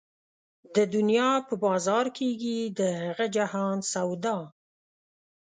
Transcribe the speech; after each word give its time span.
د 0.75 0.77
دنيا 0.95 1.31
په 1.47 1.53
بازار 1.65 2.05
کېږي 2.17 2.57
د 2.79 2.81
هغه 3.01 3.25
جهان 3.35 3.77
سودا 3.91 4.37